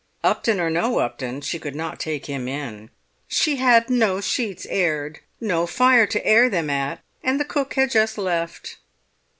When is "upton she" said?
0.97-1.59